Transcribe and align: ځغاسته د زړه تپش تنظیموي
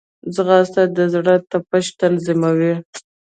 ځغاسته 0.35 0.81
د 0.97 0.99
زړه 1.13 1.35
تپش 1.49 1.85
تنظیموي 1.99 2.73